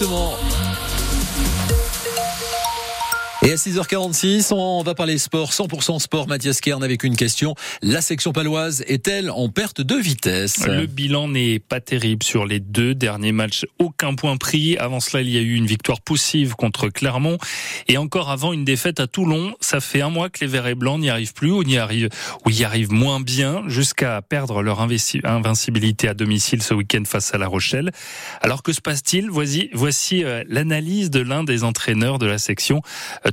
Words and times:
Exactement. 0.00 0.57
Et 3.48 3.52
à 3.52 3.54
6h46, 3.54 4.52
on 4.52 4.82
va 4.82 4.94
parler 4.94 5.16
sport, 5.16 5.52
100% 5.52 6.00
sport. 6.00 6.28
Mathias 6.28 6.60
Kern 6.60 6.84
avec 6.84 7.02
une 7.02 7.16
question. 7.16 7.54
La 7.80 8.02
section 8.02 8.30
paloise 8.32 8.84
est-elle 8.86 9.30
en 9.30 9.48
perte 9.48 9.80
de 9.80 9.94
vitesse? 9.94 10.66
Le 10.66 10.84
bilan 10.84 11.28
n'est 11.28 11.58
pas 11.58 11.80
terrible 11.80 12.22
sur 12.22 12.44
les 12.44 12.60
deux 12.60 12.94
derniers 12.94 13.32
matchs. 13.32 13.64
Aucun 13.78 14.14
point 14.16 14.36
pris. 14.36 14.76
Avant 14.76 15.00
cela, 15.00 15.22
il 15.22 15.30
y 15.30 15.38
a 15.38 15.40
eu 15.40 15.54
une 15.54 15.64
victoire 15.64 16.02
poussive 16.02 16.56
contre 16.56 16.90
Clermont. 16.90 17.38
Et 17.86 17.96
encore 17.96 18.28
avant 18.28 18.52
une 18.52 18.66
défaite 18.66 19.00
à 19.00 19.06
Toulon. 19.06 19.54
Ça 19.62 19.80
fait 19.80 20.02
un 20.02 20.10
mois 20.10 20.28
que 20.28 20.40
les 20.42 20.46
Verts 20.46 20.66
et 20.66 20.74
Blancs 20.74 21.00
n'y 21.00 21.08
arrivent 21.08 21.32
plus 21.32 21.50
ou 21.50 21.64
n'y 21.64 21.78
arrivent, 21.78 22.10
ou 22.44 22.50
y 22.50 22.64
arrivent 22.64 22.92
moins 22.92 23.18
bien 23.18 23.62
jusqu'à 23.66 24.20
perdre 24.20 24.60
leur 24.60 24.82
invincibilité 24.82 26.06
à 26.06 26.12
domicile 26.12 26.62
ce 26.62 26.74
week-end 26.74 27.04
face 27.06 27.32
à 27.32 27.38
La 27.38 27.46
Rochelle. 27.46 27.92
Alors 28.42 28.62
que 28.62 28.74
se 28.74 28.82
passe-t-il? 28.82 29.30
Voici, 29.30 29.70
voici 29.72 30.22
euh, 30.22 30.44
l'analyse 30.48 31.08
de 31.08 31.20
l'un 31.20 31.44
des 31.44 31.64
entraîneurs 31.64 32.18
de 32.18 32.26
la 32.26 32.36
section 32.36 32.82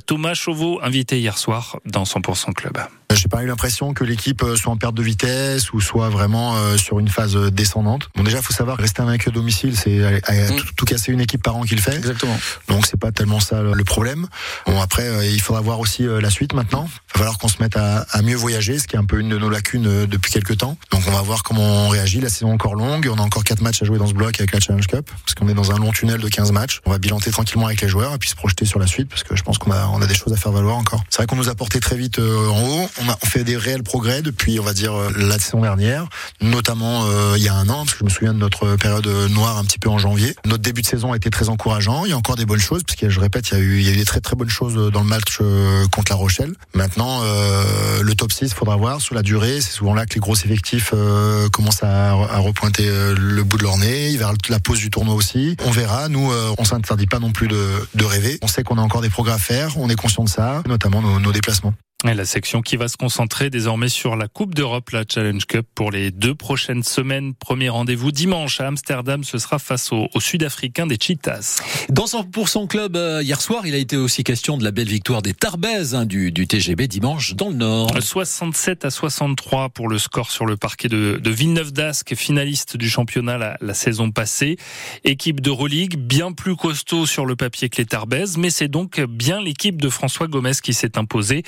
Thomas 0.06 0.34
Chauveau, 0.34 0.78
invité 0.82 1.18
hier 1.18 1.36
soir 1.36 1.80
dans 1.84 2.04
100% 2.04 2.52
Club. 2.54 2.78
J'ai 3.16 3.28
pas 3.28 3.42
eu 3.42 3.46
l'impression 3.46 3.94
que 3.94 4.04
l'équipe 4.04 4.42
euh, 4.42 4.56
soit 4.56 4.70
en 4.70 4.76
perte 4.76 4.94
de 4.94 5.02
vitesse 5.02 5.72
ou 5.72 5.80
soit 5.80 6.10
vraiment 6.10 6.56
euh, 6.56 6.76
sur 6.76 6.98
une 6.98 7.08
phase 7.08 7.34
euh, 7.34 7.50
descendante. 7.50 8.10
Bon, 8.14 8.22
déjà, 8.22 8.42
faut 8.42 8.52
savoir 8.52 8.76
rester 8.76 9.00
invaincu 9.00 9.30
à 9.30 9.32
domicile, 9.32 9.74
c'est 9.76 9.98
mm. 9.98 10.60
tout, 10.76 10.84
casser 10.84 11.12
une 11.12 11.20
équipe 11.20 11.42
par 11.42 11.56
an 11.56 11.62
qui 11.62 11.74
le 11.74 11.80
fait. 11.80 11.96
Exactement. 11.96 12.38
Donc, 12.68 12.86
c'est 12.86 13.00
pas 13.00 13.12
tellement 13.12 13.40
ça 13.40 13.62
le 13.62 13.84
problème. 13.84 14.26
Bon, 14.66 14.80
après, 14.82 15.32
il 15.32 15.40
faudra 15.40 15.62
voir 15.62 15.80
aussi 15.80 16.04
la 16.04 16.30
suite 16.30 16.52
maintenant. 16.52 16.88
Il 16.88 17.12
va 17.14 17.18
falloir 17.20 17.38
qu'on 17.38 17.48
se 17.48 17.56
mette 17.60 17.76
à, 17.76 18.02
à, 18.10 18.22
mieux 18.22 18.36
voyager, 18.36 18.78
ce 18.78 18.86
qui 18.86 18.96
est 18.96 18.98
un 18.98 19.04
peu 19.04 19.18
une 19.18 19.30
de 19.30 19.38
nos 19.38 19.48
lacunes 19.48 20.06
depuis 20.06 20.30
quelques 20.30 20.58
temps. 20.58 20.76
Donc, 20.92 21.02
on 21.06 21.10
va 21.10 21.22
voir 21.22 21.42
comment 21.42 21.86
on 21.86 21.88
réagit. 21.88 22.20
La 22.20 22.28
saison 22.28 22.50
est 22.50 22.54
encore 22.54 22.74
longue. 22.74 23.08
On 23.12 23.18
a 23.18 23.22
encore 23.22 23.44
quatre 23.44 23.62
matchs 23.62 23.82
à 23.82 23.86
jouer 23.86 23.98
dans 23.98 24.06
ce 24.06 24.14
bloc 24.14 24.38
avec 24.38 24.52
la 24.52 24.60
Challenge 24.60 24.86
Cup, 24.86 25.10
parce 25.24 25.34
qu'on 25.34 25.48
est 25.48 25.54
dans 25.54 25.72
un 25.72 25.78
long 25.78 25.92
tunnel 25.92 26.20
de 26.20 26.28
15 26.28 26.52
matchs. 26.52 26.80
On 26.84 26.90
va 26.90 26.98
bilanter 26.98 27.30
tranquillement 27.30 27.66
avec 27.66 27.80
les 27.80 27.88
joueurs 27.88 28.14
et 28.14 28.18
puis 28.18 28.28
se 28.28 28.36
projeter 28.36 28.66
sur 28.66 28.78
la 28.78 28.86
suite, 28.86 29.08
parce 29.08 29.24
que 29.24 29.34
je 29.34 29.42
pense 29.42 29.58
qu'on 29.58 29.72
a, 29.72 29.88
on 29.88 30.02
a 30.02 30.06
des 30.06 30.14
choses 30.14 30.32
à 30.32 30.36
faire 30.36 30.52
valoir 30.52 30.76
encore. 30.76 31.02
C'est 31.08 31.18
vrai 31.18 31.26
qu'on 31.26 31.36
nous 31.36 31.48
a 31.48 31.54
porté 31.54 31.80
très 31.80 31.96
vite 31.96 32.18
en 32.18 32.62
haut. 32.62 32.90
On 33.00 33.05
a 33.08 33.16
on 33.22 33.26
fait 33.26 33.44
des 33.44 33.56
réels 33.56 33.82
progrès 33.82 34.22
depuis, 34.22 34.60
on 34.60 34.62
va 34.62 34.72
dire, 34.72 34.94
euh, 34.94 35.10
la 35.16 35.38
saison 35.38 35.60
dernière, 35.60 36.08
notamment 36.40 37.04
euh, 37.06 37.34
il 37.36 37.42
y 37.42 37.48
a 37.48 37.54
un 37.54 37.68
an, 37.68 37.84
parce 37.84 37.92
que 37.92 37.98
je 38.00 38.04
me 38.04 38.10
souviens 38.10 38.34
de 38.34 38.38
notre 38.38 38.76
période 38.76 39.06
noire 39.30 39.58
un 39.58 39.64
petit 39.64 39.78
peu 39.78 39.88
en 39.88 39.98
janvier. 39.98 40.34
Notre 40.44 40.62
début 40.62 40.82
de 40.82 40.86
saison 40.86 41.12
a 41.12 41.16
été 41.16 41.30
très 41.30 41.48
encourageant. 41.48 42.04
Il 42.04 42.10
y 42.10 42.12
a 42.12 42.16
encore 42.16 42.36
des 42.36 42.46
bonnes 42.46 42.60
choses, 42.60 42.82
parce 42.84 42.96
que 42.96 43.08
je 43.08 43.20
répète, 43.20 43.50
il 43.50 43.54
y 43.54 43.56
a 43.56 43.60
eu, 43.60 43.88
a 43.88 43.96
des 43.96 44.04
très 44.04 44.20
très 44.20 44.36
bonnes 44.36 44.50
choses 44.50 44.90
dans 44.92 45.00
le 45.00 45.08
match 45.08 45.38
euh, 45.40 45.86
contre 45.88 46.12
La 46.12 46.16
Rochelle. 46.16 46.52
Maintenant, 46.74 47.20
euh, 47.22 48.02
le 48.02 48.14
top 48.14 48.32
6, 48.32 48.54
faudra 48.54 48.76
voir 48.76 49.00
sur 49.00 49.14
la 49.14 49.22
durée. 49.22 49.60
C'est 49.60 49.72
souvent 49.72 49.94
là 49.94 50.06
que 50.06 50.14
les 50.14 50.20
gros 50.20 50.34
effectifs 50.34 50.92
euh, 50.94 51.48
commencent 51.48 51.82
à, 51.82 52.12
repointer 52.38 52.86
le 52.86 53.42
bout 53.42 53.58
de 53.58 53.62
leur 53.62 53.78
nez. 53.78 54.10
Il 54.10 54.18
va 54.18 54.32
la 54.48 54.58
pause 54.58 54.78
du 54.78 54.90
tournoi 54.90 55.14
aussi. 55.14 55.56
On 55.64 55.70
verra. 55.70 56.08
Nous, 56.08 56.30
on 56.58 56.64
s'interdit 56.64 57.06
pas 57.06 57.18
non 57.18 57.32
plus 57.32 57.48
de, 57.48 58.04
rêver. 58.04 58.38
On 58.42 58.46
sait 58.46 58.62
qu'on 58.62 58.78
a 58.78 58.82
encore 58.82 59.00
des 59.00 59.10
progrès 59.10 59.34
à 59.34 59.38
faire. 59.38 59.76
On 59.78 59.88
est 59.88 59.96
conscient 59.96 60.24
de 60.24 60.28
ça, 60.28 60.62
notamment 60.66 61.02
nos 61.02 61.32
déplacements. 61.32 61.74
La 62.04 62.26
section 62.26 62.60
qui 62.60 62.76
va 62.76 62.88
se 62.88 62.98
concentrer 62.98 63.48
désormais 63.48 63.88
sur 63.88 64.16
la 64.16 64.28
Coupe 64.28 64.54
d'Europe, 64.54 64.90
la 64.90 65.04
Challenge 65.08 65.44
Cup, 65.46 65.66
pour 65.74 65.90
les 65.90 66.10
deux 66.10 66.34
prochaines 66.34 66.82
semaines. 66.82 67.34
Premier 67.34 67.70
rendez-vous 67.70 68.12
dimanche 68.12 68.60
à 68.60 68.66
Amsterdam, 68.68 69.24
ce 69.24 69.38
sera 69.38 69.58
face 69.58 69.92
aux 69.92 70.06
au 70.12 70.20
Sud-Africains 70.20 70.86
des 70.86 70.98
Cheetahs. 71.00 71.62
Dans 71.88 72.06
son, 72.06 72.22
pour 72.22 72.50
son 72.50 72.66
club, 72.66 72.96
euh, 72.96 73.22
hier 73.22 73.40
soir, 73.40 73.66
il 73.66 73.74
a 73.74 73.78
été 73.78 73.96
aussi 73.96 74.24
question 74.24 74.58
de 74.58 74.62
la 74.62 74.72
belle 74.72 74.88
victoire 74.88 75.22
des 75.22 75.32
Tarbaises 75.32 75.94
hein, 75.94 76.04
du, 76.04 76.32
du, 76.32 76.46
TGB 76.46 76.86
dimanche 76.86 77.34
dans 77.34 77.48
le 77.48 77.56
Nord. 77.56 77.90
67 77.98 78.84
à 78.84 78.90
63 78.90 79.70
pour 79.70 79.88
le 79.88 79.98
score 79.98 80.30
sur 80.30 80.44
le 80.44 80.58
parquet 80.58 80.88
de, 80.88 81.18
de 81.20 81.30
Villeneuve 81.30 81.72
d'Ascq, 81.72 82.14
finaliste 82.14 82.76
du 82.76 82.90
championnat 82.90 83.38
la, 83.38 83.56
la, 83.62 83.74
saison 83.74 84.10
passée. 84.10 84.58
Équipe 85.04 85.40
de 85.40 85.48
Euroleague, 85.48 85.96
bien 85.96 86.32
plus 86.32 86.56
costaud 86.56 87.06
sur 87.06 87.24
le 87.24 87.36
papier 87.36 87.70
que 87.70 87.78
les 87.78 87.86
Tarbaises, 87.86 88.36
mais 88.36 88.50
c'est 88.50 88.68
donc 88.68 89.00
bien 89.00 89.40
l'équipe 89.40 89.80
de 89.80 89.88
François 89.88 90.28
Gomez 90.28 90.52
qui 90.62 90.74
s'est 90.74 90.98
imposée 90.98 91.42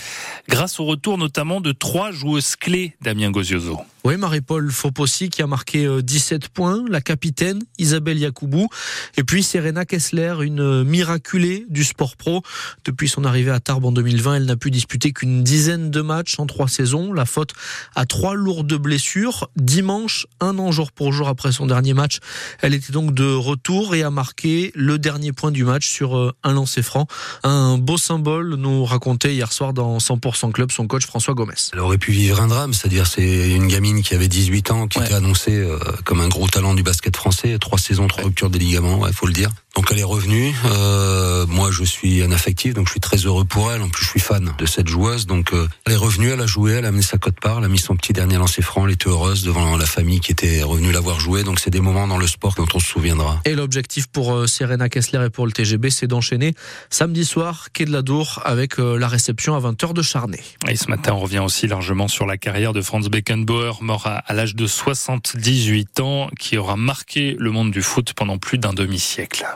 grâce 0.49 0.81
au 0.81 0.85
retour 0.85 1.19
notamment 1.19 1.61
de 1.61 1.73
trois 1.73 2.13
joueuses 2.13 2.57
clés 2.57 2.97
Damien 3.01 3.31
Gozioso. 3.31 3.79
Oui, 4.05 4.17
Marie-Paul 4.17 4.71
Fopossi 4.71 5.29
qui 5.29 5.43
a 5.43 5.47
marqué 5.47 5.87
17 6.03 6.45
euh, 6.45 6.49
points, 6.55 6.85
la 6.89 7.01
capitaine 7.01 7.61
Isabelle 7.79 8.19
Yacoubou, 8.19 8.69
et 9.17 9.25
puis 9.25 9.43
Serena 9.43 9.85
Kessler, 9.85 10.37
une 10.41 10.85
miraculée 10.85 11.67
du 11.69 11.85
sport 11.85 12.17
pro. 12.17 12.43
Depuis 12.85 13.09
son 13.09 13.25
arrivée 13.25 13.51
à 13.51 13.61
Tarbes 13.61 13.85
en 13.85 13.93
2020, 13.93 14.37
elle 14.37 14.45
n'a 14.47 14.57
pu 14.57 14.71
disputer 14.71 15.13
qu'une 15.13 15.43
dizaine 15.43 15.91
de 15.91 16.01
matchs 16.01 16.39
en 16.39 16.47
trois 16.47 16.69
saisons. 16.69 17.13
La 17.13 17.27
faute 17.27 17.53
à 17.97 18.07
trois 18.07 18.35
lourdes 18.35 18.73
blessures. 18.73 19.51
Dimanche, 19.57 20.27
un 20.41 20.59
an 20.59 20.71
jour 20.71 20.93
pour 20.93 21.13
jour 21.13 21.29
après 21.29 21.53
son 21.53 21.67
dernier 21.67 21.93
match, 21.93 22.19
elle 22.63 22.75
était 22.75 22.93
donc 22.93 23.13
de 23.13 23.35
retour 23.35 23.95
et 23.95 24.05
a 24.05 24.11
marqué 24.11 24.73
le 24.75 24.99
dernier 24.99 25.33
point 25.33 25.51
du 25.51 25.65
match 25.65 25.89
sur 25.89 26.17
euh, 26.17 26.33
un 26.45 26.55
lancer 26.55 26.83
franc. 26.83 27.07
Un 27.43 27.79
beau 27.79 27.99
symbole 27.99 28.55
nous 28.55 28.85
racontait 28.85 29.35
hier 29.35 29.53
soir 29.53 29.75
dans 29.75 29.99
100% 29.99 30.28
Club 30.53 30.71
son 30.71 30.87
coach 30.87 31.07
François 31.07 31.35
Gomez. 31.35 31.55
Elle 31.73 31.81
aurait 31.81 31.99
pu 31.99 32.13
vivre 32.13 32.41
un 32.41 32.49
drame, 32.49 32.73
c'est-à-dire 32.73 33.07
c'est 33.07 33.51
une 33.51 33.67
gamine 33.67 34.03
qui 34.03 34.15
avait 34.15 34.29
18 34.29 34.71
ans, 34.71 34.89
qui 34.89 34.99
était 34.99 35.15
annoncé 35.15 35.53
euh, 35.55 35.79
comme 36.05 36.21
un 36.21 36.29
gros 36.29 36.49
talent 36.49 36.75
du 36.75 36.83
basket 36.83 37.17
français. 37.17 37.59
Trois 37.59 37.79
saisons, 37.79 38.07
trois 38.07 38.25
ruptures 38.25 38.51
des 38.51 38.59
ligaments, 38.59 39.07
il 39.07 39.13
faut 39.13 39.27
le 39.27 39.33
dire. 39.33 39.51
Donc 39.79 39.93
elle 39.93 40.01
est 40.01 40.03
revenue. 40.03 40.53
Euh, 40.65 41.47
moi, 41.47 41.71
je 41.71 41.85
suis 41.85 42.21
un 42.25 42.33
affectif, 42.33 42.75
donc 42.75 42.89
je 42.89 42.91
suis 42.91 43.01
très 43.01 43.19
heureux 43.19 43.45
pour 43.45 43.71
elle. 43.71 43.81
En 43.81 43.89
plus, 43.89 44.05
je 44.05 44.11
suis 44.11 44.19
fan 44.19 44.53
de 44.59 44.67
cette 44.67 44.89
joueuse. 44.89 45.27
Donc 45.27 45.53
euh, 45.53 45.69
elle 45.87 45.93
est 45.93 45.97
revenue, 45.97 46.31
elle 46.31 46.41
a 46.41 46.47
joué, 46.47 46.73
elle 46.73 46.85
a 46.85 46.89
amené 46.89 47.05
sa 47.05 47.17
cote 47.17 47.39
part, 47.39 47.59
elle 47.59 47.65
a 47.65 47.69
mis 47.69 47.79
son 47.79 47.95
petit 47.95 48.13
dernier 48.13 48.39
lancer 48.39 48.61
franc. 48.61 48.89
Elle 48.89 48.95
était 48.95 49.09
heureuse 49.09 49.45
devant 49.45 49.77
la 49.77 49.87
famille 49.87 50.19
qui 50.19 50.33
était 50.33 50.65
revenue 50.65 50.91
la 50.91 50.99
voir 50.99 51.21
jouer. 51.21 51.45
Donc 51.45 51.61
c'est 51.61 51.71
des 51.71 51.81
moments 51.81 52.09
dans 52.09 52.19
le 52.19 52.27
sport 52.27 52.55
dont 52.57 52.67
on 52.75 52.81
se 52.81 52.87
souviendra. 52.87 53.41
Et 53.45 53.55
l'objectif 53.55 54.09
pour 54.09 54.35
euh, 54.35 54.49
Serena 54.49 54.89
Kessler 54.89 55.27
et 55.27 55.31
pour 55.31 55.47
le 55.47 55.53
TGB, 55.53 55.91
c'est 55.91 56.09
d'enchaîner 56.09 56.55
samedi 56.91 57.25
soir, 57.25 57.69
quai 57.73 57.85
de 57.85 57.93
la 57.93 58.03
Dour, 58.03 58.43
avec 58.45 58.81
euh, 58.81 58.99
la 58.99 59.07
réception 59.07 59.55
à 59.55 59.61
20h 59.61 59.93
de 59.93 60.03
Charnay. 60.03 60.43
Et 60.67 60.75
ce 60.75 60.89
matin, 60.91 61.13
on 61.13 61.21
revient 61.21 61.39
aussi 61.39 61.69
largement 61.69 62.09
sur 62.09 62.27
la 62.27 62.37
carrière 62.37 62.73
de 62.73 62.83
Franz 62.83 63.09
Beckenbauer, 63.09 63.75
mort 63.83 64.09
à, 64.09 64.17
à 64.17 64.33
l'âge 64.33 64.57
de 64.57 64.67
78 64.67 66.01
ans, 66.01 66.31
qui 66.37 66.59
aura 66.59 66.75
marqué 66.75 67.37
le 67.39 67.53
monde 67.53 67.71
du 67.71 67.81
foot 67.81 68.13
pendant 68.15 68.39
plus 68.39 68.59
d'un 68.59 68.73
demi-siècle. 68.73 69.47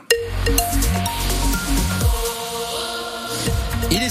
Il 3.90 4.02
est 4.02 4.08